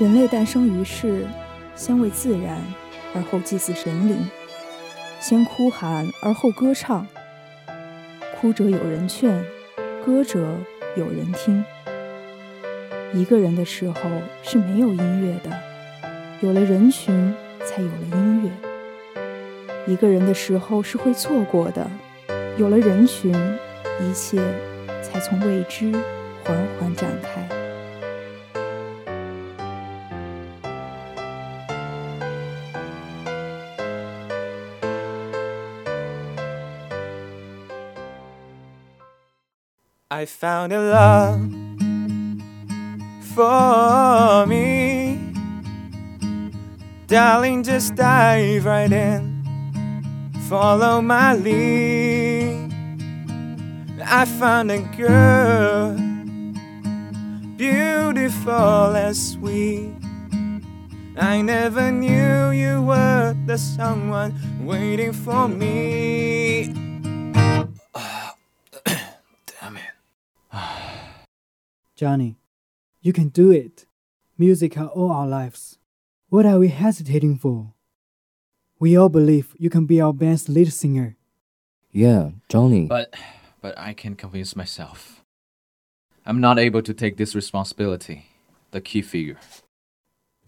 [0.00, 1.24] 人类诞生于世，
[1.76, 2.60] 先为自然，
[3.14, 4.16] 而后祭祀神灵；
[5.20, 7.06] 先哭喊，而后歌唱。
[8.36, 9.44] 哭者有人劝，
[10.04, 10.58] 歌者
[10.96, 11.64] 有人听。
[13.12, 14.00] 一个人的时候
[14.42, 15.56] 是没有音乐的，
[16.40, 17.32] 有了人群
[17.64, 18.50] 才有了音乐。
[19.86, 21.88] 一个人的时候是会错过的，
[22.56, 23.32] 有了人群，
[24.00, 24.38] 一切
[25.02, 25.92] 才从未知
[26.44, 27.42] 缓缓展开。
[40.08, 41.64] I found a love.
[43.34, 45.18] for me.
[47.06, 49.44] Darling, just dive right in,
[50.48, 52.13] follow my lead.
[54.16, 55.92] I found a girl,
[57.56, 59.90] beautiful and sweet.
[61.16, 64.32] I never knew you were the someone
[64.64, 66.66] waiting for me.
[68.84, 69.94] Damn it.
[71.96, 72.36] Johnny.
[73.02, 73.84] You can do it.
[74.38, 75.78] Music are all our lives.
[76.28, 77.74] What are we hesitating for?
[78.78, 81.16] We all believe you can be our band's lead singer.
[81.90, 82.86] Yeah, Johnny.
[82.86, 83.12] But
[83.64, 85.24] but I can convince myself.
[86.26, 88.26] I'm not able to take this responsibility.
[88.72, 89.38] The key figure.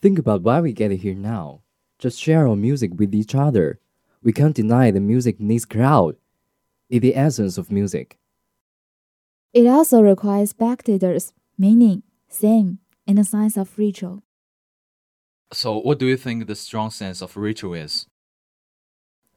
[0.03, 1.63] Think about why we get here now.
[1.99, 3.81] Just share our music with each other.
[4.23, 6.17] We can't deny the music needs crowd.
[6.91, 8.19] It's the essence of music.
[9.55, 14.25] It also requires spectators, meaning same in a sense of ritual.
[15.55, 18.09] So, what do you think the strong sense of ritual is?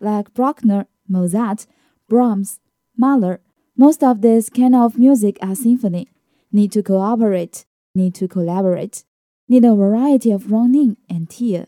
[0.01, 1.65] Like Bruckner, Mozart,
[2.09, 2.59] Brahms,
[2.97, 3.39] Mahler,
[3.79, 6.09] most of this kind of music are symphony.
[6.51, 9.05] Need to cooperate, need to collaborate,
[9.47, 11.67] need a variety of running and tear,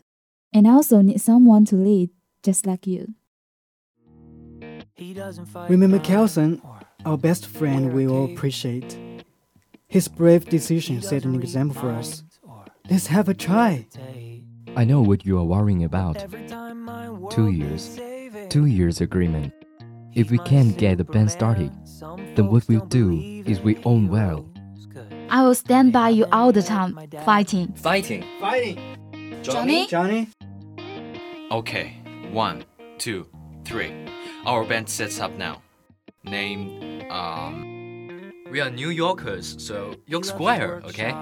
[0.52, 2.10] and also need someone to lead,
[2.42, 3.14] just like you.
[5.70, 6.60] Remember Kelson,
[7.06, 8.98] our best friend we all appreciate.
[9.88, 12.24] His brave decision set an example for us.
[12.90, 13.86] Let's have a try.
[14.76, 16.18] I know what you are worrying about.
[17.30, 17.98] Two years.
[18.50, 19.54] Two years agreement.
[20.14, 21.70] If we can't get the band started,
[22.36, 24.46] then what we'll do is we own well.
[25.30, 27.72] I will stand by you all the time, fighting.
[27.74, 28.24] Fighting.
[28.40, 28.78] Fighting.
[29.42, 29.86] Johnny?
[29.86, 30.28] Johnny?
[31.50, 31.96] Okay,
[32.30, 32.64] one,
[32.98, 33.26] two,
[33.64, 33.92] three.
[34.44, 35.62] Our band sets up now.
[36.24, 41.14] Name, um, we are New Yorkers, so York Square, okay?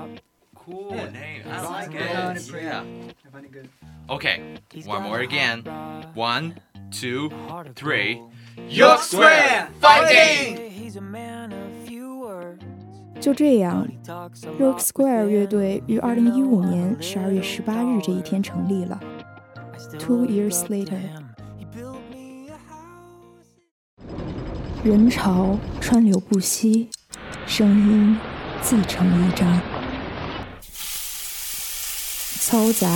[0.54, 1.08] Cool Yeah.
[1.10, 1.42] name.
[1.46, 2.54] I I like like it.
[2.54, 2.62] it.
[2.62, 2.84] Yeah.
[4.10, 5.62] Okay, one more again.
[6.14, 7.30] One, two,
[7.76, 8.20] three.
[8.68, 10.58] York Square fighting!
[13.20, 13.86] 就这样
[14.58, 19.00] ，York Square 乐队于二零一五年十二月十八日这一天成立了。
[19.98, 20.98] Two years later，
[24.82, 26.90] 人潮川流不息。
[27.46, 28.16] 声音
[28.62, 29.60] 自成一章，
[32.38, 32.86] 嘈杂、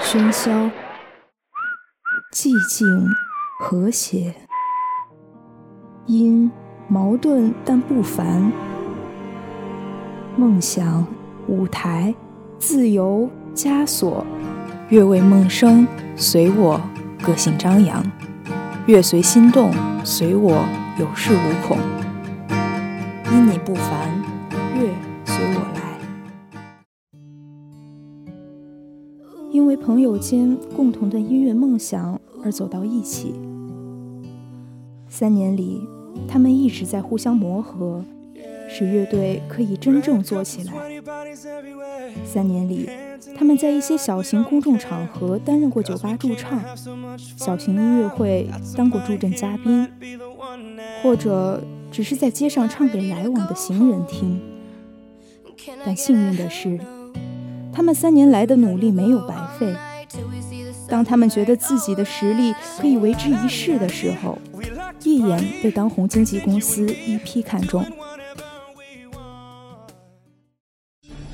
[0.00, 0.70] 喧嚣、
[2.32, 2.86] 寂静、
[3.60, 4.34] 和谐，
[6.18, 6.50] 因
[6.88, 8.52] 矛盾但不凡。
[10.36, 11.06] 梦想、
[11.48, 12.14] 舞台、
[12.58, 14.24] 自由、枷锁，
[14.90, 15.86] 乐为梦声，
[16.16, 16.80] 随我
[17.22, 18.02] 个性张扬；
[18.86, 19.72] 乐随心动，
[20.04, 20.64] 随我
[20.98, 21.78] 有恃无恐。
[23.32, 24.08] 因你不烦，
[24.76, 24.88] 乐
[25.24, 25.80] 随我来。
[29.50, 33.34] 因为朋友间共同的音乐梦想而走到一起。
[35.08, 35.86] 三年里，
[36.28, 38.04] 他们一直在互相磨合，
[38.68, 40.72] 使乐队可以真正做起来。
[42.24, 42.88] 三年里，
[43.36, 46.62] 他们在一些小型公众场合担任过酒吧驻唱，
[47.36, 49.88] 小型音乐会当过助阵嘉宾，
[51.02, 51.62] 或者。
[51.94, 54.40] 只是在街上唱给来往的行人听，
[55.86, 56.76] 但幸运的是，
[57.72, 59.72] 他们三年来的努力没有白费。
[60.88, 64.36] 当他们觉得自己的实力可以为之一试的时候，
[65.03, 67.85] 一眼被当红经纪公司 EP 看中。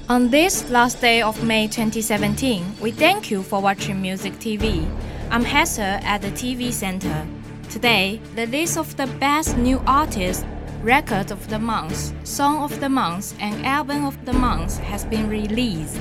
[0.07, 4.85] On this last day of May 2017, we thank you for watching Music TV.
[5.31, 7.25] I'm Hester at the TV Center.
[7.71, 10.45] Today, the list of the best new artists,
[10.83, 15.27] record of the month, song of the month, and album of the month has been
[15.27, 15.99] released.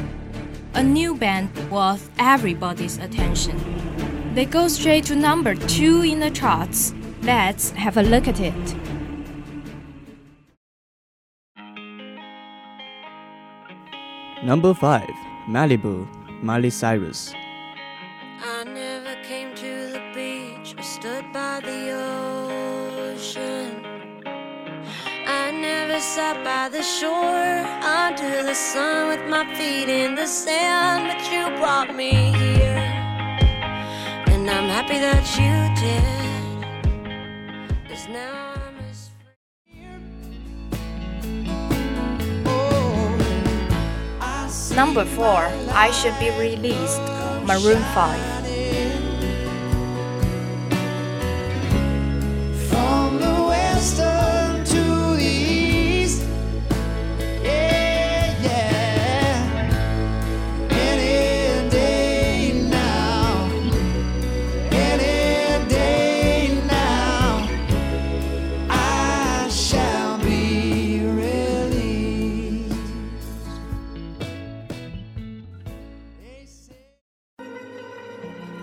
[0.74, 3.56] A new band worth everybody's attention.
[4.34, 6.92] They go straight to number two in the charts.
[7.21, 8.75] Let's have a look at it.
[14.41, 15.03] Number 5
[15.49, 16.07] Malibu,
[16.41, 17.33] Miley Cyrus.
[18.41, 21.91] I never came to the beach or stood by the
[23.11, 23.83] ocean.
[25.27, 31.09] I never sat by the shore under the sun with my feet in the sand,
[31.09, 32.79] but you brought me here.
[34.31, 36.28] And I'm happy that you did.
[44.79, 45.25] Number 4.
[45.75, 47.01] I Should Be Released.
[47.43, 48.38] Maroon 5.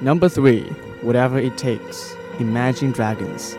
[0.07, 0.61] Number 3
[1.03, 3.57] Whatever It Takes, Imagine Dragons.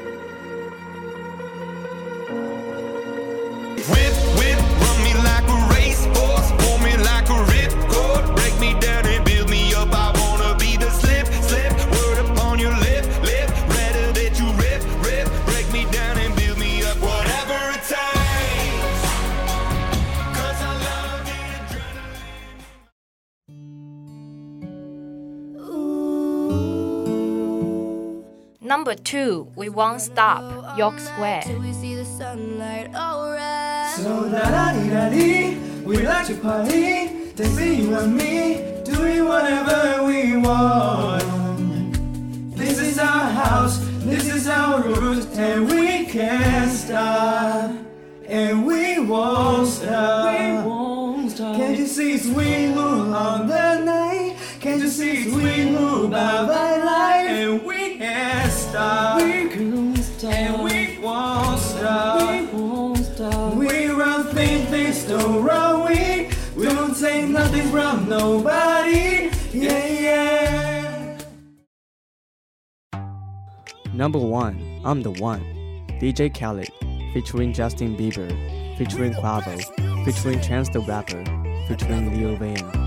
[29.14, 29.52] Number 2.
[29.56, 30.78] We Won't Stop.
[30.78, 31.44] York Square.
[31.60, 33.96] we see the sunlight, oh, alright.
[33.96, 39.26] So da da dee da dee, we like to party, dancing you and me, doing
[39.26, 41.24] whatever we want.
[42.58, 47.72] This is our house, this is our roots, and we can't stop,
[48.28, 50.40] and we won't stop.
[50.40, 51.56] We won't stop.
[51.56, 54.17] Can't you see it's we move on the night?
[54.68, 57.30] Can't you see it's we move by by life?
[57.30, 59.22] And we can't stop.
[59.22, 60.34] We can't stop.
[60.34, 62.30] And we won't stop.
[62.30, 63.54] We won't stop.
[63.54, 66.32] We run things, things don't run we.
[66.58, 69.32] We don't take nothing from nobody.
[69.54, 71.18] Yeah, yeah.
[73.94, 75.44] Number 1 I'm the One,
[76.02, 76.68] DJ Khaled,
[77.14, 78.28] featuring Justin Bieber,
[78.78, 79.56] featuring Quavo,
[80.04, 81.24] featuring Chance the Rapper,
[81.70, 82.87] featuring Lil Wayne.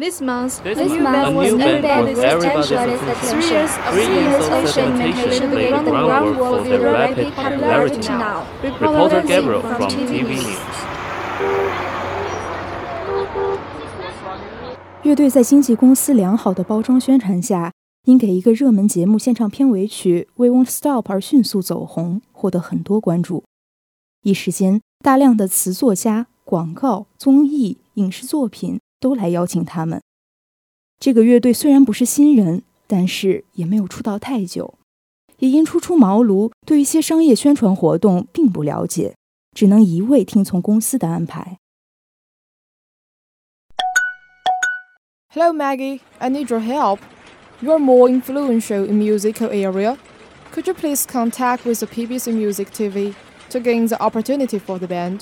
[0.00, 3.20] This month, This the month, band was new band everybody's was everybody's attention.
[3.20, 8.18] Three years of Three years of sedimentation laid the groundwork for their rapid popularity now.
[8.18, 8.46] now.
[8.62, 10.40] Reporter Gabriel from TV.
[10.40, 10.56] News.
[15.02, 17.70] 乐队在经纪公司良好的包装宣传下，
[18.06, 23.44] 因给一个热门节目献唱片尾曲《We Won't Stop》而迅速走红，获得很多关注。
[24.22, 30.00] 一时间，大量的词作家、广告、综艺、影视作品都来邀请他们。
[31.00, 34.74] 这个乐队虽然不是新人，但是也没有出道太久，
[35.38, 39.16] 也因初出茅庐，对一些商业宣传活动并不了解，
[39.52, 41.56] 只能一味听从公司的安排。
[45.32, 46.00] Hello, Maggie.
[46.18, 46.98] I need your help.
[47.60, 49.96] You are more influential in musical area.
[50.52, 53.14] Could you please contact with the PBC Music TV
[53.50, 55.20] to gain the opportunity for the band?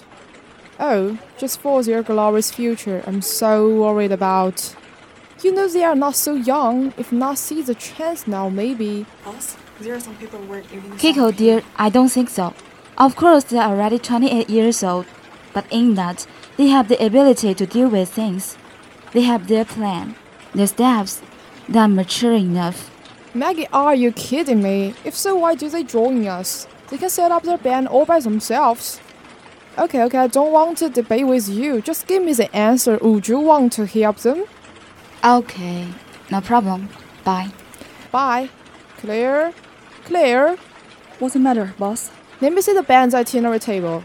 [0.81, 4.77] Oh, just for their glorious future, I'm so worried about.
[5.43, 6.93] You know they are not so young.
[6.97, 9.07] If not see the chance now, maybe.
[9.25, 12.55] Boss, there are some paperwork in the Kiko, dear, I don't think so.
[12.97, 15.07] Of course, they're already 28 years old,
[15.53, 18.57] but in that, they have the ability to deal with things.
[19.13, 20.17] They have their plan,
[20.55, 21.23] their steps.
[21.69, 22.91] They're mature enough.
[23.35, 24.95] Maggie, are you kidding me?
[25.05, 26.67] If so, why do they join us?
[26.89, 29.01] They can set up their band all by themselves.
[29.79, 31.81] Okay, okay, I don't want to debate with you.
[31.81, 32.99] Just give me the answer.
[33.01, 34.45] Would you want to help them?
[35.23, 35.87] Okay,
[36.33, 36.89] no problem.
[37.23, 37.53] Bye.
[38.11, 38.51] Bye.
[38.97, 39.55] Clear?
[40.05, 40.57] Clear?
[41.21, 42.11] What's the matter, boss?
[42.41, 44.03] Let me see the band's itinerary table.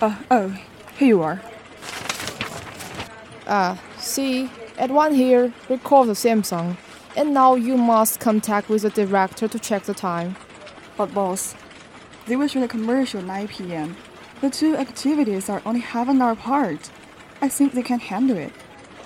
[0.00, 0.56] Uh, oh,
[0.96, 1.42] here you are.
[3.48, 4.48] Ah, see,
[4.78, 6.76] at one here, record the same song.
[7.16, 10.36] And now you must contact with the director to check the time.
[10.96, 11.56] But boss,
[12.26, 13.96] they will shoot a commercial 9 p.m.
[14.40, 16.90] The two activities are only half an hour apart.
[17.40, 18.52] I think they can handle it.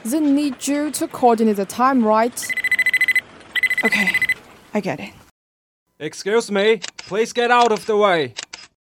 [0.05, 2.39] They need you to coordinate the time, right?
[3.85, 4.13] Okay,
[4.75, 5.11] I get it.
[5.99, 8.35] Excuse me, please get out of the way.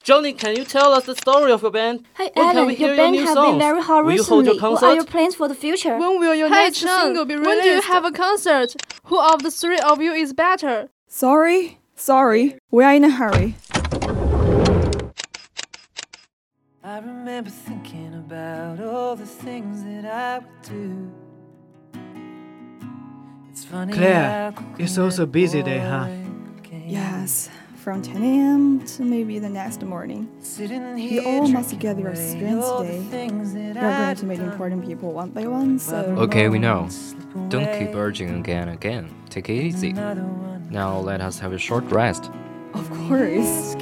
[0.02, 2.04] Johnny, can you tell us the story of your band?
[2.16, 3.50] Hey, when can Alan, we hear your band new have songs?
[3.52, 4.47] been very hot will you recently.
[4.47, 5.99] hold your What are your plans for the future?
[5.99, 7.49] When will your Hey, next Chen, single be released?
[7.49, 8.75] When do you have a concert?
[9.04, 10.88] Who of the three of you is better?
[11.09, 13.54] Sorry, sorry, we are in a hurry.
[16.88, 21.12] I remember thinking about all the things that I would do.
[23.50, 26.09] It's funny Claire, how it's also a busy day, huh?
[26.87, 28.87] Yes, from 10 a.m.
[28.87, 30.30] to maybe the next morning.
[30.59, 33.02] We all must gather our strengths today.
[33.75, 35.97] You're going to meet important people one by one, so.
[36.16, 36.88] Okay, we know.
[37.50, 39.14] Don't keep urging again and again.
[39.28, 39.92] Take it easy.
[39.92, 42.30] Now let us have a short rest.
[42.73, 43.76] Of course.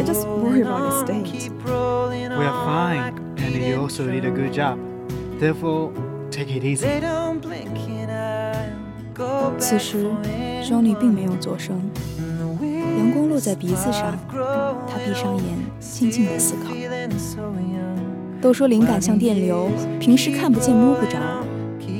[0.00, 1.50] I just worry about the state.
[1.66, 4.78] We are fine, and you also did a good job.
[5.38, 5.92] Therefore,
[6.30, 6.86] take it easy.
[9.58, 10.10] 此时
[10.64, 11.78] ，Johnny 并没有作声，
[12.96, 14.16] 阳光落在鼻子上，
[14.88, 15.44] 他闭上眼，
[15.78, 16.70] 静静的思考。
[18.40, 21.18] 都说灵感像电流，平时看不见摸不着，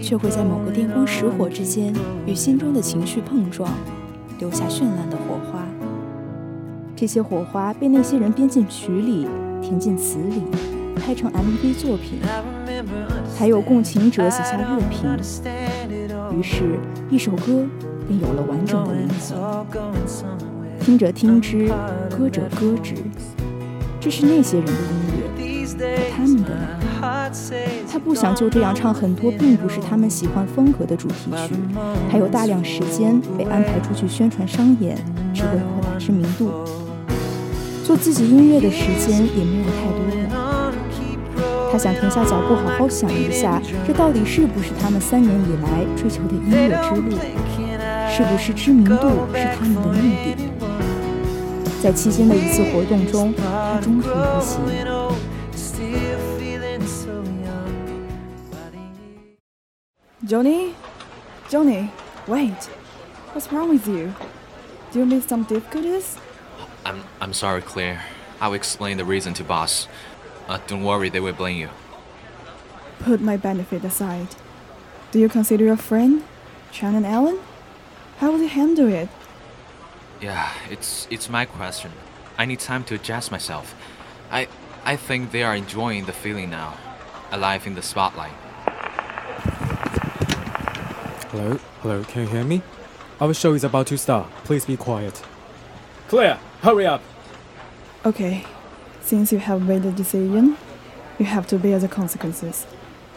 [0.02, 1.92] 却会在某个电光石火之间
[2.25, 3.71] 与心中的情绪碰撞，
[4.38, 5.66] 留下绚烂的火花。
[7.00, 9.26] 这些火花被那些人编进曲里，
[9.62, 10.42] 填进词里，
[10.95, 12.19] 拍成 MV 作品，
[13.38, 15.09] 还有共情者写下乐评，
[16.38, 16.78] 于是，
[17.09, 17.66] 一首歌
[18.07, 19.19] 便有了完整的灵魂。
[20.78, 21.69] 听者听之，
[22.11, 22.92] 歌者歌之，
[23.99, 26.69] 这是那些人的音乐和，他们的呢？
[27.90, 31.54] 他不想就这样唱很多并不是他们喜欢风格的主题曲，
[32.11, 34.99] 还有大量时间被安排出去宣传商演，
[35.33, 36.50] 只为扩大知名度。
[37.90, 40.73] 做自己音乐的时间也没有太多了。
[41.73, 47.18] 他想停下脚步，好好想一下，这到底是不是他们三年以来追求的音乐之路？
[48.09, 50.37] 是不是知名度是他们的目的？
[51.82, 54.61] 在期间的一次活动中，他中途离席。
[60.28, 60.75] Johnny?
[61.50, 61.88] Johnny,
[62.28, 62.68] wait.
[63.35, 64.12] What's wrong with you?
[64.92, 66.14] Do you meet some difficulties?
[66.85, 68.03] I'm, I'm sorry, Claire.
[68.41, 69.87] I will explain the reason to boss.
[70.49, 71.69] Uh, don't worry, they will blame you.
[73.01, 74.29] Put my benefit aside.
[75.13, 76.25] Do you consider your friend,
[76.73, 77.39] Chan and Alan?
[78.19, 79.09] How will you handle it?
[80.21, 81.93] Yeah, it's it's my question.
[82.37, 83.75] I need time to adjust myself.
[84.31, 84.49] I
[84.85, 86.75] I think they are enjoying the feeling now,
[87.33, 88.33] alive in the spotlight.
[91.31, 91.59] Hello?
[91.83, 92.63] Hello, can you hear me?
[93.21, 94.29] Our show is about to start.
[94.45, 95.23] Please be quiet.
[96.09, 97.01] Claire, hurry up!
[98.04, 98.44] Okay,
[99.01, 100.56] since you have made a decision,
[101.18, 102.65] you have to bear the consequences.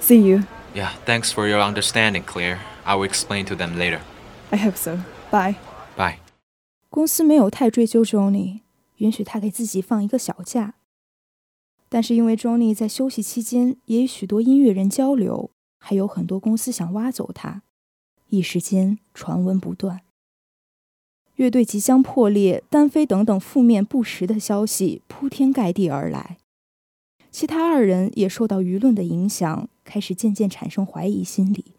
[0.01, 0.45] See you.
[0.75, 2.61] Yeah, thanks for your understanding, Claire.
[2.85, 4.01] I will explain to them later.
[4.51, 4.99] I hope so.
[5.31, 5.57] Bye.
[5.97, 6.19] Bye.
[6.89, 8.61] 公司没有太追究 Johnny，
[8.97, 10.75] 允许他给自己放一个小假。
[11.91, 17.63] 但是因为 Johnny 在休息期间也与许多音乐人交流，还有很多公司想挖走他，
[18.29, 20.01] 一时间传闻不断。
[21.36, 26.38] 乐队即将破裂、单飞等等负面不实的消息铺天盖地而来，
[27.32, 31.74] 其他二人也受到舆论的影响，开始渐渐产生怀疑心理。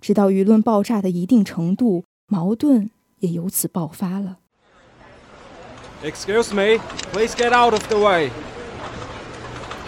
[0.00, 4.38] 直到舆论爆炸的一定程度，矛盾也由此爆发了。
[6.02, 8.30] Excuse me, please get out of the way.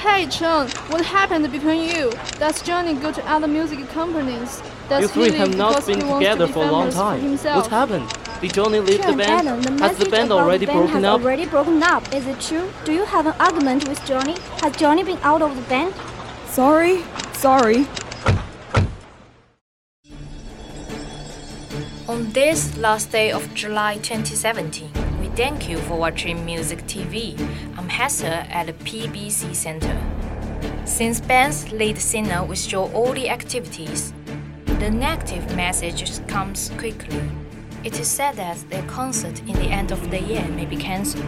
[0.04, 2.10] Hey Chen, what happened between you?
[2.38, 4.60] Does Johnny go to other music companies?
[4.88, 7.36] Does You three have not been together be for a long time.
[7.38, 8.06] What happened?
[8.44, 9.48] Did Johnny leave the band?
[9.48, 11.22] Alan, the Has the band already the band broken has up?
[11.22, 12.14] already broken up.
[12.14, 12.70] Is it true?
[12.84, 14.36] Do you have an argument with Johnny?
[14.60, 15.94] Has Johnny been out of the band?
[16.50, 17.86] Sorry, sorry.
[22.06, 24.90] On this last day of July 2017,
[25.22, 27.40] we thank you for watching Music TV.
[27.78, 29.98] I'm Hester at the PBC Center.
[30.84, 34.12] Since band's lead singer withdraw all the activities,
[34.66, 37.22] the negative message comes quickly.
[37.84, 41.22] It is said that their concert in the end of the year may be cancelled.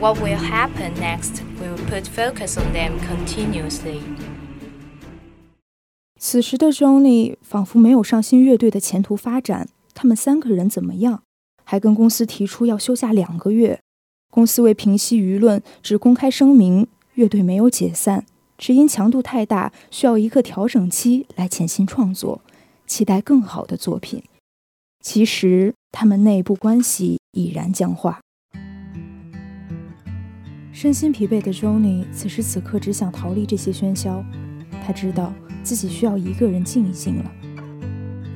[0.00, 4.00] What will happen next will put focus on them continuously.
[6.18, 11.22] 此时的 Johnny 仿佛没有上新乐队的前途发展，他们三个人怎么样？
[11.62, 13.78] 还跟公司提出要休假两个月。
[14.28, 18.26] 公司为平息舆论，只公开声明乐队没有解散，
[18.58, 22.40] 只因强度太大，需要一个调整期来潜心创作，
[22.88, 24.24] 期待更好的作品。
[25.02, 28.20] 其实他们内部关系已然僵化。
[30.72, 34.24] 身心疲惫的 Johnny 此时此刻只想逃离这些喧嚣，
[34.86, 37.32] 他知道自己需要一个人静一静了。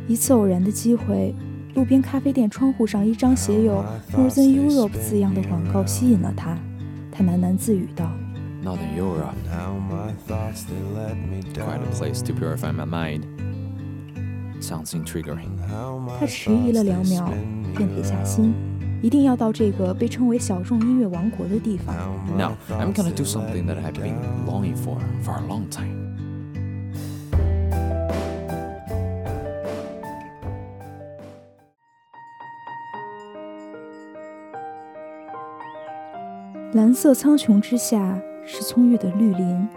[0.08, 1.32] 一次偶然的机会
[1.74, 6.58] 路边咖啡店窗户上一张写有 Northern Europe 字样的广告吸引了他。
[7.12, 8.12] 他喃喃自语道
[8.62, 9.34] Northern Europe.
[11.54, 13.22] Quite a place to purify my mind.
[14.65, 15.49] Sounds intriguing.
[16.19, 17.27] 他迟疑了两秒，
[17.75, 18.53] 便铁下心，
[19.01, 21.95] 一定要到这个被称为小众音乐王国的地方。
[22.37, 25.99] No, I'm gonna do something that I've been longing for for a long time.
[36.73, 39.67] 蓝色苍穹之下是葱郁的绿林，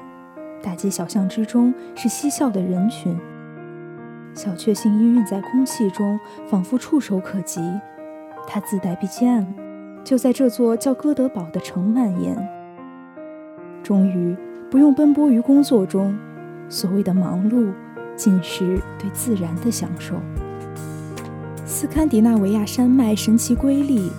[0.63, 3.19] 大街小巷之中是嬉笑的人群。
[4.40, 6.18] 小确幸氤氲在空气中，
[6.48, 7.60] 仿佛触手可及。
[8.48, 9.44] 它自带 BGM，
[10.02, 12.38] 就在这座叫哥德堡的城蔓延。
[13.84, 14.38] 终于
[14.72, 16.18] 不用奔波于工作中，
[16.70, 17.74] 所谓的忙碌，
[18.16, 20.16] 尽是对自然的享受。
[21.66, 24.10] 斯堪的纳维亚山脉神奇瑰丽，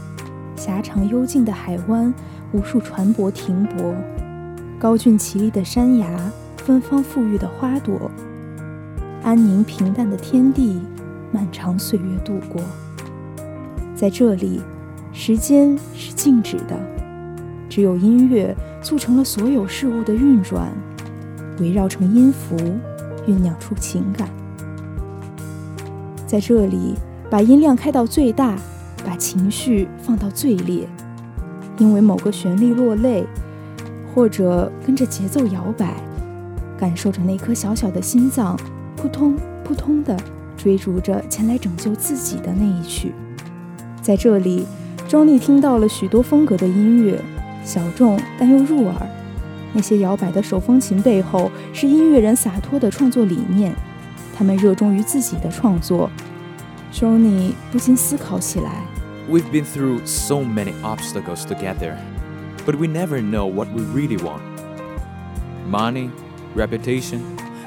[0.54, 2.12] 狭长幽静的海湾。
[2.52, 3.94] 无数船舶停泊，
[4.78, 8.10] 高峻绮丽的山崖，芬芳馥郁的花朵，
[9.22, 10.80] 安宁平淡的天地，
[11.30, 12.62] 漫长岁月度过。
[13.94, 14.60] 在这里，
[15.12, 16.78] 时间是静止的，
[17.68, 20.72] 只有音乐促成了所有事物的运转，
[21.58, 22.56] 围绕成音符，
[23.26, 24.28] 酝酿出情感。
[26.26, 26.94] 在这里，
[27.28, 28.56] 把音量开到最大，
[29.04, 30.88] 把情绪放到最烈。
[31.76, 33.26] 因为某个旋律落泪，
[34.14, 35.94] 或者跟着节奏摇摆，
[36.78, 38.58] 感受着那颗小小的心脏
[39.00, 40.14] 扑通扑通地
[40.58, 43.14] 追逐着前来拯救自己的那一曲。
[44.02, 44.66] 在这里
[45.08, 47.18] ，Joni 听到了许多风格的音乐，
[47.64, 48.94] 小众但又入耳。
[49.72, 53.74] 那些摇摆的手风琴背后，是音乐人洒脱的创作理念。
[54.36, 56.10] 他们热衷于自己的创作。
[56.92, 58.84] Johnny 不禁思考起来。
[59.30, 61.94] We've been through so many obstacles together,
[62.66, 64.40] but we never know what we really want.
[65.70, 66.10] Money,
[66.54, 67.20] reputation,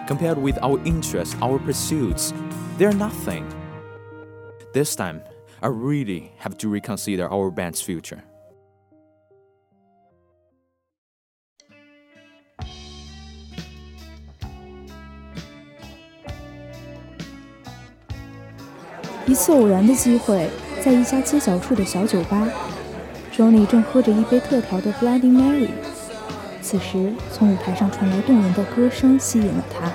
[0.07, 2.33] compared with our interests, our pursuits,
[2.79, 3.45] they're nothing.
[4.73, 5.23] This time,
[5.61, 8.19] I really have to reconsider our band's future.
[19.27, 20.49] 一次偶然的机会，
[20.83, 22.49] 在一家街角处的小酒吧，
[23.31, 25.69] Johnny 正喝着一杯特调的 Bloody Mary。
[26.63, 29.91] 此时，从舞台上传来动人的歌声，吸引了他。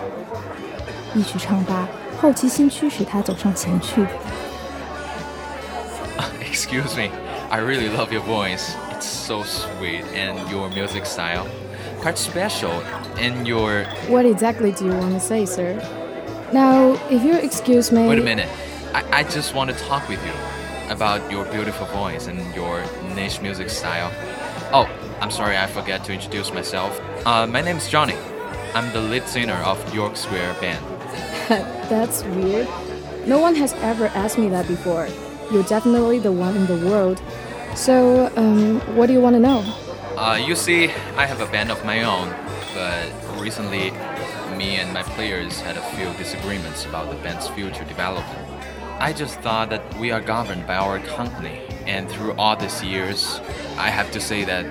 [1.14, 1.88] 一曲唱罢，
[2.20, 4.06] 好奇心驱使他走上前去。
[6.42, 7.10] Excuse me,
[7.50, 8.76] I really love your voice.
[8.92, 11.46] It's so sweet, and your music style,
[12.02, 12.72] quite special.
[13.18, 15.76] And your What exactly do you want to say, sir?
[16.52, 18.08] Now, if you excuse me.
[18.08, 18.50] wait a minute,
[18.94, 20.34] I, I just want to talk with you
[20.90, 22.84] about your beautiful voice and your
[23.16, 24.12] niche music style.
[24.72, 24.88] Oh,
[25.21, 27.01] I'm sorry, I forgot to introduce myself.
[27.27, 28.15] Uh, my name is Johnny.
[28.73, 30.85] I'm the lead singer of York Square Band.
[31.91, 32.69] That's weird.
[33.27, 35.09] No one has ever asked me that before.
[35.51, 37.21] You're definitely the one in the world.
[37.75, 39.65] So, um, what do you want to know?
[40.17, 40.85] Uh, you see,
[41.17, 42.33] I have a band of my own,
[42.73, 43.91] but recently,
[44.57, 48.49] me and my players had a few disagreements about the band's future development.
[49.01, 53.41] I just thought that we are governed by our company, and through all these years,
[53.77, 54.67] I have to say that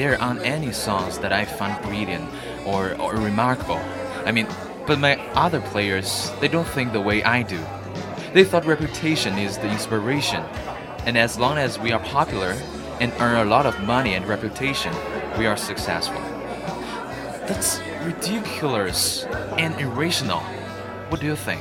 [0.00, 2.26] there aren't any songs that I find brilliant
[2.64, 3.78] or, or remarkable.
[4.24, 4.46] I mean,
[4.86, 7.60] but my other players, they don't think the way I do.
[8.32, 10.42] They thought reputation is the inspiration,
[11.04, 12.56] and as long as we are popular
[12.98, 14.94] and earn a lot of money and reputation,
[15.36, 16.22] we are successful.
[17.46, 19.24] That's ridiculous
[19.58, 20.40] and irrational.
[21.10, 21.60] What do you think?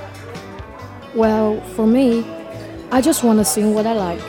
[1.13, 2.23] Well, for me,
[2.89, 4.21] I just want to sing what I like.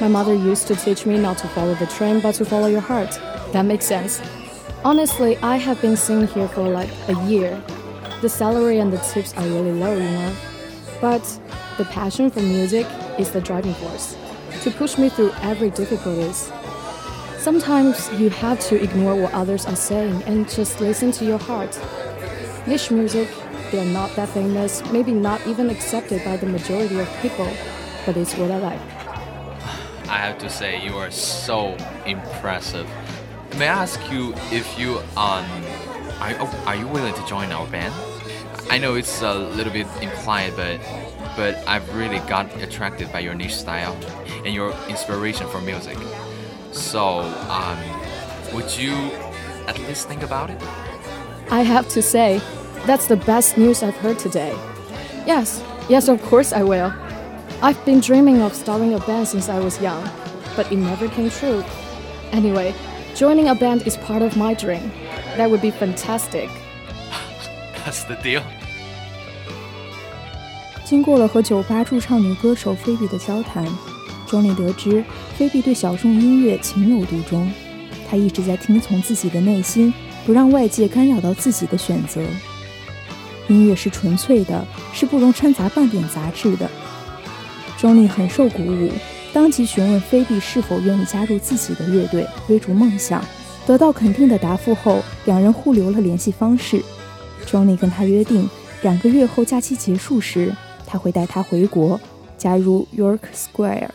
[0.00, 2.80] My mother used to teach me not to follow the trend but to follow your
[2.80, 3.20] heart.
[3.52, 4.20] That makes sense.
[4.84, 7.62] Honestly, I have been singing here for like a year.
[8.20, 10.36] The salary and the tips are really low, you know.
[11.00, 11.22] But
[11.78, 12.86] the passion for music
[13.18, 14.16] is the driving force
[14.62, 16.52] to push me through every difficulties.
[17.38, 21.78] Sometimes you have to ignore what others are saying and just listen to your heart.
[22.68, 23.28] Niche music,
[23.72, 27.50] they are not that famous, maybe not even accepted by the majority of people,
[28.06, 28.80] but it's what I like.
[30.08, 32.88] I have to say, you are so impressive.
[33.58, 35.46] May I ask you if you um
[36.20, 36.32] are,
[36.66, 37.92] are you willing to join our band?
[38.70, 40.80] I know it's a little bit implied, but
[41.36, 43.96] but I've really got attracted by your niche style
[44.44, 45.98] and your inspiration for music.
[46.72, 47.78] So, um,
[48.54, 48.94] would you
[49.66, 50.60] at least think about it?
[51.50, 52.40] I have to say,
[52.86, 54.56] that's the best news I've heard today.
[55.26, 56.92] Yes, yes, of course I will.
[57.62, 60.08] I've been dreaming of starting a band since I was young,
[60.56, 61.62] but it never came true.
[62.32, 62.74] Anyway,
[63.14, 64.90] joining a band is part of my dream.
[65.36, 66.48] That would be fantastic.
[67.84, 68.42] That's the deal.
[70.84, 73.66] 经过了和酒吧驻唱女歌手菲比的交谈
[74.28, 75.02] ，Johnny 得知
[75.36, 77.50] 菲比对小众音乐情有独钟，
[78.10, 79.92] 她一直在听从自己的内心，
[80.26, 82.20] 不让外界干扰到自己的选择。
[83.48, 86.68] 音乐是纯粹的，是不容掺杂半点杂质的。
[87.78, 88.92] Johnny 很受鼓舞，
[89.32, 93.24] 当即询问菲比是否愿意加入自己的乐队，追逐梦想。
[93.66, 96.82] 得到肯定的答复后，两人互留了联系方式。
[97.46, 98.48] Johnny 跟他约定，
[98.82, 100.52] 两个月后假期结束时。
[100.86, 101.98] 他会带他回国，
[102.36, 103.88] 加入 York Square。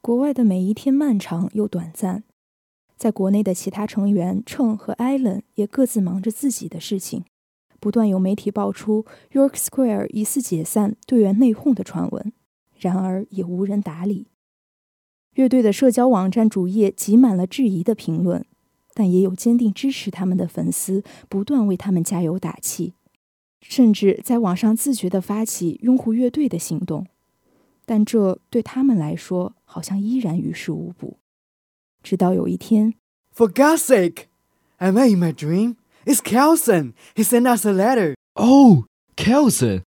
[0.00, 2.24] 国外的每一天漫长又短暂，
[2.96, 7.24] 在国内的其他成员称和 Allen 也各自忙着自己的事情，
[7.78, 12.32] 不断有媒体爆出 York Square 疑似解散、队员内讧的传闻，
[12.78, 14.28] 然而也无人打理。
[15.34, 18.44] 乐队的社交网站主页挤满了质疑的评论，
[18.94, 22.94] 但也有坚定支持他们的粉丝不断为他们加油打气。
[23.60, 27.06] 甚至在网上自觉地发起拥护乐队的行动，
[27.84, 31.18] 但这对他们来说好像依然于事无补。
[32.02, 32.94] 直到有一天
[33.34, 34.26] ，For God's sake,
[34.76, 35.76] I met in my dream.
[36.04, 36.92] It's Kelson.
[37.14, 38.14] He sent us a letter.
[38.34, 38.84] Oh,
[39.16, 39.82] Kelson.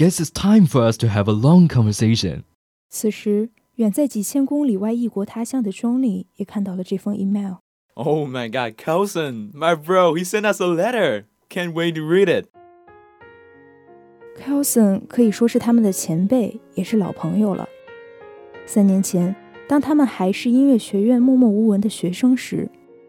[0.00, 2.42] Guess it's time for us to have a long conversation.
[2.90, 11.24] 此时，远在几千公里外异国他乡的 Johnny 也看到了这封 email。Oh my God, Kelson, my bro, he sent us a letter.
[11.48, 12.48] Can't wait to read it.
[14.38, 17.66] Kelson 可以说是他们的前辈，也是老朋友了。
[18.66, 19.34] 三年前，
[19.66, 22.68] 当他们还是音乐学院默默无闻的学生时，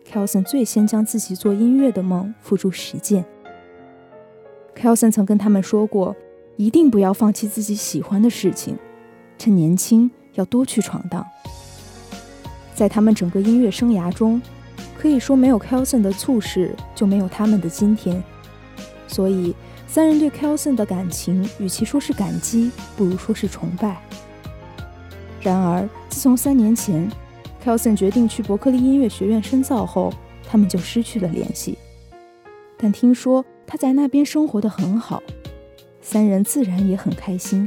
[0.09, 3.25] Kelson 最先将自己做音乐的梦付诸实践。
[4.73, 6.15] Kelson 曾跟他们说过，
[6.62, 8.78] 一定不要放弃自己喜欢的事情，
[9.36, 11.26] 趁年轻要多去闯荡。
[12.72, 14.40] 在他们整个音乐生涯中，
[14.96, 18.22] 可以说没有 Kelson 的促使，就没有他们的今天。
[19.08, 19.52] 所以。
[19.88, 24.00] 三人对 Kelson 的感情，与其说是感激，不如说是崇拜。
[25.42, 27.10] 然而，自从三年前
[27.62, 30.10] Kelson 决定去伯克利音乐学院深造后，
[30.48, 31.76] 他们就失去了联系。
[32.78, 35.22] 但听说他在那边生活的很好，
[36.02, 37.66] 三人自然也很开心。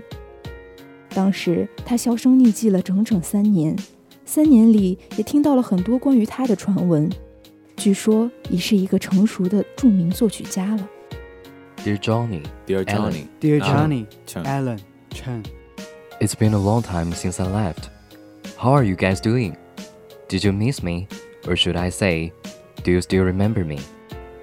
[1.10, 3.76] 当时他销声匿迹了整整三年，
[4.26, 7.10] 三年里也听到了很多关于他的传闻，
[7.78, 10.88] 据说已是一个成熟的著名作曲家了。
[11.84, 14.06] Dear Johnny, Dear Johnny, Dear Johnny,
[14.44, 14.80] Alan,
[15.12, 15.44] Chen.
[16.20, 17.90] It's been a long time since I left.
[18.58, 19.56] How are you guys doing?
[20.28, 21.08] Did you miss me?
[21.48, 22.34] Or should I say,
[22.84, 23.80] do you still remember me?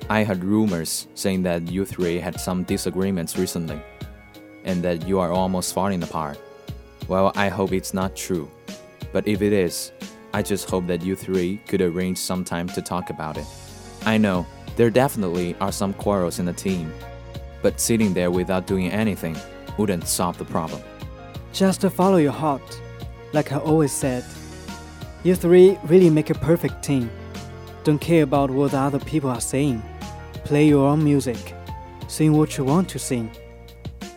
[0.08, 3.80] I heard rumors saying that you three had some disagreements recently,
[4.64, 6.38] and that you are almost falling apart.
[7.08, 8.50] Well, I hope it's not true.
[9.12, 9.92] But if it is,
[10.32, 13.46] I just hope that you three could arrange some time to talk about it.
[14.04, 16.92] I know there definitely are some quarrels in the team,
[17.60, 19.36] but sitting there without doing anything
[19.76, 20.80] wouldn't solve the problem.
[21.52, 22.80] Just to follow your heart,
[23.32, 24.24] like I always said.
[25.22, 27.10] You three really make a perfect team.
[27.84, 29.82] Don't care about what other people are saying.
[30.44, 31.54] Play your own music.
[32.08, 33.30] Sing what you want to sing.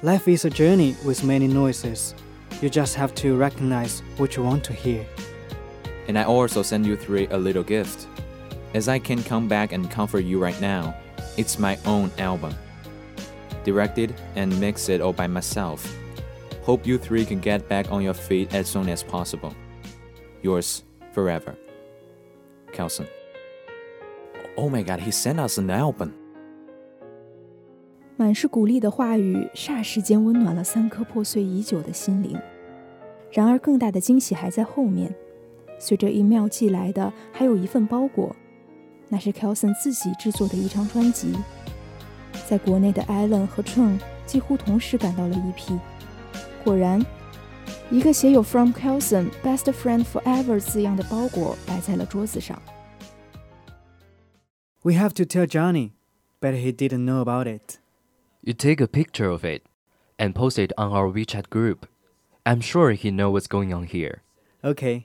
[0.01, 2.15] Life is a journey with many noises.
[2.61, 5.05] You just have to recognize what you want to hear.
[6.07, 8.07] And I also send you three a little gift.
[8.73, 10.95] As I can come back and comfort you right now,
[11.38, 12.53] it's my own album
[13.63, 15.93] directed and mixed it all by myself.
[16.63, 19.53] Hope you three can get back on your feet as soon as possible.
[20.41, 21.55] Yours forever,
[22.71, 23.07] Kelson.
[24.57, 26.11] Oh my god, he sent us an album.
[28.17, 32.39] 满是鼓励的话语，霎时间温暖了三颗破碎已久的心灵。
[33.31, 35.13] 然而，更大的惊喜还在后面。
[35.77, 38.33] 随着 email 寄来的，还有一份包裹，
[39.09, 41.33] 那是 Kelson 自己制作的一张专辑。
[42.47, 45.77] 在国内的 Allen 和 Chung 几乎同时赶到了一批。
[46.63, 47.05] 果然，
[47.91, 52.57] 一个写有 “From Kelson, Best Friend Forever” 字样的包裹摆在了桌子上。
[54.85, 55.90] We have to tell Johnny,
[56.40, 57.78] but he didn't know about it.
[58.42, 59.62] You take a picture of it
[60.18, 61.87] and post it on our WeChat group.
[62.44, 64.20] I'm sure he knows what's going on here.
[64.62, 65.04] Okay.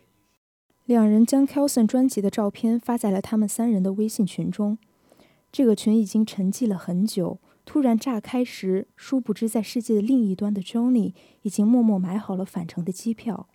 [0.86, 4.78] 两人将 Kelson 专辑的照片发在了他们三人的微信群中。
[5.52, 13.50] 这个群已经沉寂了很久，突然炸开时，殊不知在世界的另一端的 Johnny 已经默默买好了返程的机票，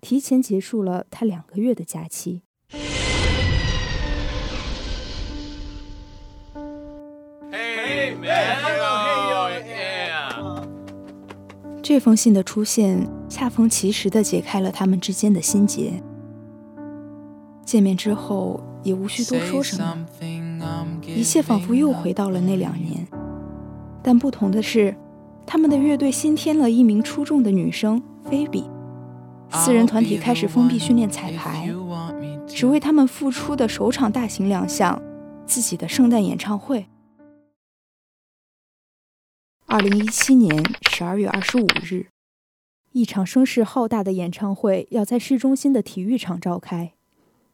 [0.00, 2.42] 提前结束了他两个月的假期。
[11.81, 16.01] 这封信的出现，恰逢其时的解开了他们之间的心结。
[17.63, 20.05] 见面之后，也无需多说什么，
[21.05, 23.07] 一切仿佛又回到了那两年。
[24.01, 24.95] 但不同的是，
[25.45, 28.63] 他们的乐队新添了一名出众的女生菲比。
[29.51, 31.69] 四人团体开始封闭训练彩排，
[32.47, 34.99] 只为他们复出的首场大型亮相——
[35.45, 36.87] 自己的圣诞演唱会。
[39.67, 42.05] 二零一七年十二月二十五日，
[42.91, 46.93] 一场声势浩大的演唱会要在市中心的体育场召开。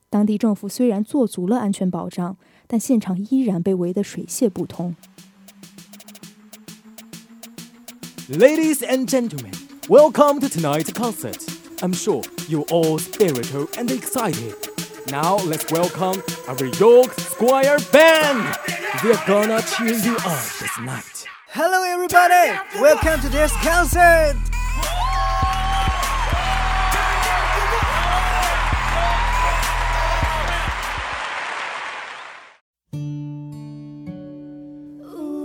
[0.10, 4.95] 当地政府虽然做足了安全保障，但现场依然被围得水泄不通。
[8.30, 9.54] Ladies and gentlemen,
[9.88, 11.39] welcome to tonight's concert.
[11.80, 14.54] I'm sure you're all spiritual and excited.
[15.08, 18.58] Now let's welcome our York Square Band.
[19.02, 21.26] They're gonna cheer you up this night.
[21.53, 22.57] Hello, everybody!
[22.79, 24.37] Welcome to this concert!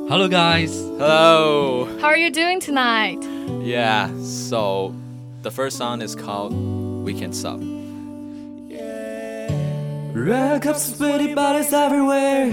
[0.08, 0.78] Hello, guys.
[0.78, 1.88] Hello.
[2.00, 3.18] How are you doing tonight?
[3.60, 4.94] Yeah, so
[5.42, 6.52] the first song is called
[7.02, 7.60] Weekend Sub.
[10.14, 12.52] Red cups, pretty bodies everywhere.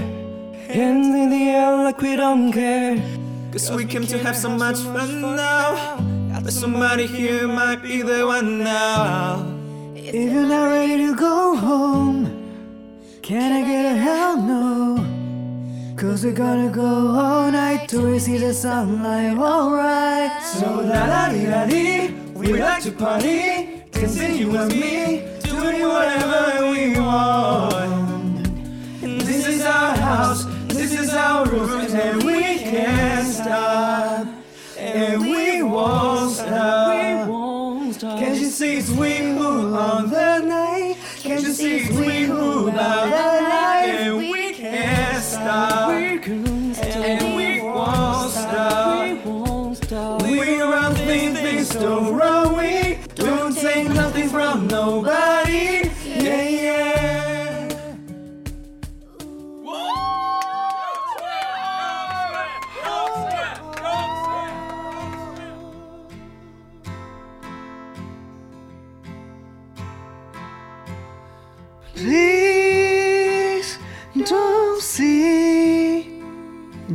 [0.69, 3.22] Hands in the air like we don't care.
[3.53, 5.99] Cause we came to have so much fun now.
[6.43, 9.45] But somebody here might be the one now.
[9.95, 12.25] If you're not ready to go home,
[13.21, 15.05] can I get a hell no?
[15.95, 20.41] Cause we're gonna go all night till we see the sunlight, alright.
[20.41, 23.83] So la la di da di, we like to party.
[23.91, 28.47] Dancing you and me, doing whatever we want.
[29.03, 34.27] And this is our house, this is our room, and we can't stop.
[34.77, 37.29] And we won't stop.
[38.01, 40.97] Can't you see it's we who on the night?
[41.19, 43.85] Can't you see it's we who love the night?
[43.85, 45.89] And we can't stop.
[45.89, 48.31] And we won't
[49.77, 50.21] stop.
[50.23, 52.57] We run things, things don't run.
[52.57, 55.22] We don't take nothing from nobody.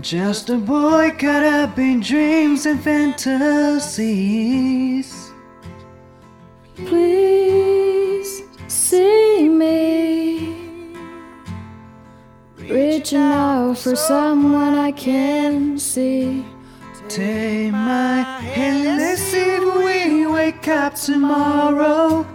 [0.08, 4.08] Just a boy caught up in dreams and fantasies.
[6.86, 10.56] Please see me
[12.56, 16.42] reaching out for someone I can see.
[17.10, 22.26] Take my hand, let's see if we wake up tomorrow.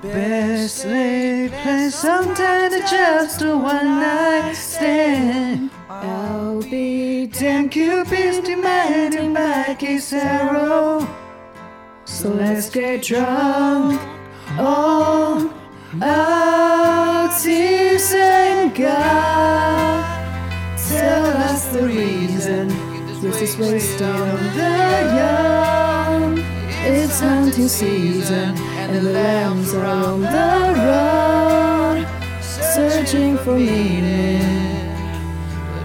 [0.00, 5.70] Best laid plans sometime to just a one night stand.
[6.00, 11.06] I'll be damn Cupid's demanding my kiss arrow.
[12.04, 14.00] So let's get drunk
[14.56, 15.52] on
[16.00, 20.04] our tears and God.
[20.88, 22.68] Tell us the reason
[23.20, 24.78] this is wasted on the
[25.18, 26.38] young.
[26.86, 32.06] It's hunting season and the lambs are on the run,
[32.40, 34.67] searching for meaning.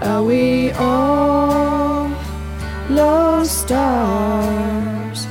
[0.04, 2.10] Are we all
[2.90, 5.26] lost stars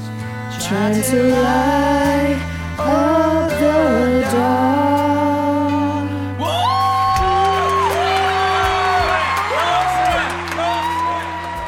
[0.66, 2.42] trying to light
[2.80, 4.74] up the dawn?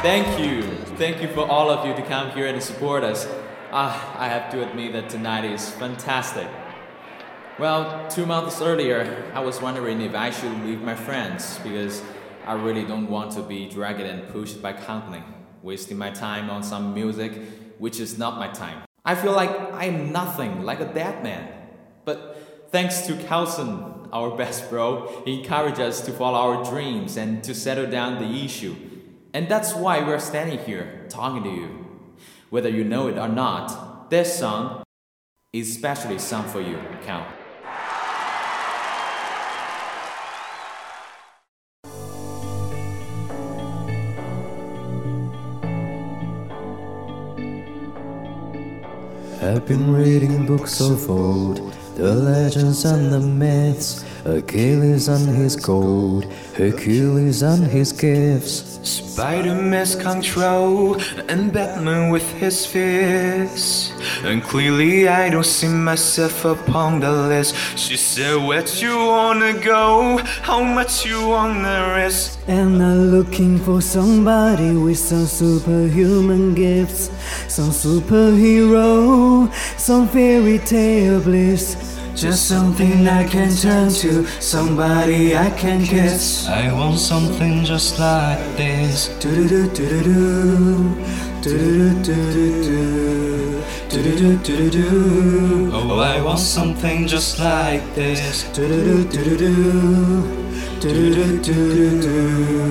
[0.02, 0.62] Thank you.
[0.96, 3.28] Thank you for all of you to come here and support us.
[3.70, 6.48] Ah, I have to admit that tonight is fantastic.
[7.60, 12.02] Well, two months earlier, I was wondering if I should leave my friends because
[12.46, 15.22] I really don't want to be dragged and pushed by company,
[15.62, 17.32] wasting my time on some music
[17.78, 18.82] which is not my time.
[19.04, 21.52] I feel like I'm nothing, like a dead man.
[22.04, 27.42] But thanks to Carlson, our best bro, he encouraged us to follow our dreams and
[27.44, 28.76] to settle down the issue.
[29.34, 31.86] And that's why we're standing here talking to you.
[32.50, 34.84] Whether you know it or not, this song
[35.52, 37.26] is especially sung for you, Cal.
[49.46, 56.24] I've been reading books of old, The legends and the myths, Achilles and his gold,
[56.56, 58.80] Hercules and his gifts.
[58.82, 63.92] Spider-Man's control and Batman with his fists.
[64.24, 67.54] And clearly I don't see myself upon the list.
[67.78, 70.18] She said, Where you wanna go?
[70.42, 72.40] How much you wanna risk?
[72.48, 77.10] And I'm looking for somebody with some superhuman gifts,
[77.46, 81.95] some superhero, some fairy tale bliss.
[82.16, 86.48] Just something I can turn to, somebody I can kiss.
[86.48, 89.08] I want something just like this.
[89.20, 90.02] Do do do do
[91.42, 91.58] do
[92.02, 92.72] do do do
[93.90, 98.44] do do do do Oh, I want something just like this.
[98.54, 99.52] do do do do do
[100.80, 102.62] do do do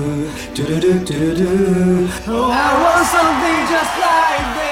[0.54, 4.65] do do do do Oh, I want something just like this.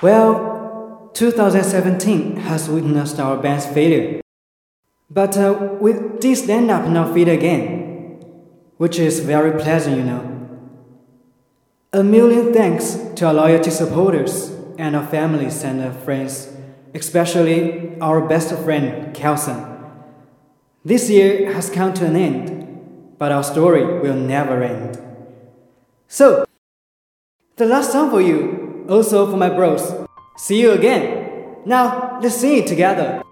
[0.00, 4.20] Well, 2017 has witnessed our band's failure.
[5.10, 8.22] But uh, we did stand up our feet again,
[8.76, 10.34] which is very pleasant, you know.
[11.92, 16.54] A million thanks to our loyalty supporters and our families and our friends,
[16.94, 19.64] especially our best friend, Kalson.
[20.84, 25.02] This year has come to an end, but our story will never end.
[26.06, 26.44] So,
[27.56, 29.92] the last song for you, also for my bros.
[30.36, 31.56] See you again.
[31.66, 33.22] Now, let's sing it together.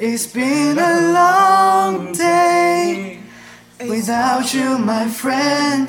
[0.00, 3.20] It's been a long day
[3.80, 5.88] without you, my friend.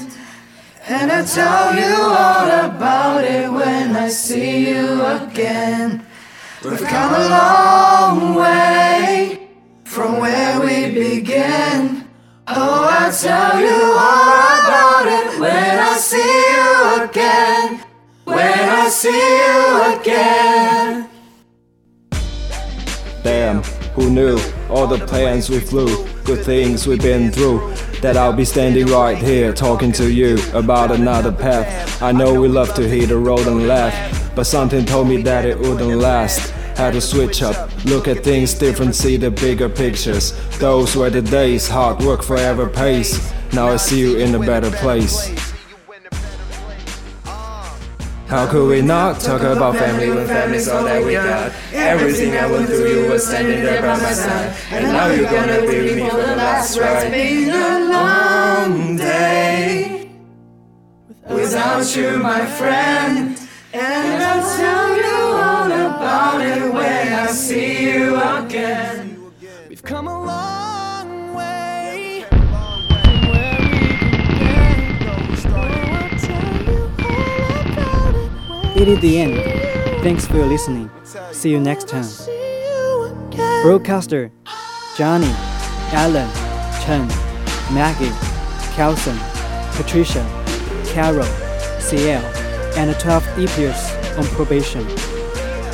[0.87, 6.05] And I tell you all about it when I see you again.
[6.63, 9.38] We've come a long way
[12.61, 17.79] Oh, I'll tell you all about it when I see you again.
[18.25, 21.09] When I see you again.
[23.23, 24.37] Damn, who knew?
[24.69, 27.73] All the plans we flew, good things we've been through.
[28.01, 32.01] That I'll be standing right here talking to you about another path.
[32.01, 35.45] I know we love to hit the road and laugh, but something told me that
[35.45, 36.53] it wouldn't last.
[36.79, 40.31] Had to switch up, look at things different, see the bigger pictures.
[40.59, 43.33] Those were the days, hard work forever pays.
[43.51, 45.27] Now I see you in a better place.
[48.27, 51.51] How could we not talk about family when family's all that we got?
[51.73, 54.55] Everything I went through, you were standing there by my side.
[54.71, 57.11] And now you're gonna be with me for the last ride.
[57.13, 60.11] It's been a long day
[61.27, 63.37] without you, my friend.
[63.73, 65.08] And I'll tell you
[66.19, 66.37] all
[66.73, 69.31] when I see you again.
[69.69, 72.25] We've come a long way.
[78.75, 79.37] It is the end.
[80.03, 80.89] Thanks for listening.
[81.31, 82.09] See you next time.
[83.63, 84.31] Broadcaster
[84.97, 85.33] Johnny,
[85.93, 86.29] Alan,
[86.83, 87.07] Cheung,
[87.73, 88.15] Maggie,
[88.75, 89.17] Kalson,
[89.77, 90.23] Patricia,
[90.91, 91.31] Carol,
[91.79, 92.23] Ciel,
[92.75, 95.08] and 12 EPers on probation.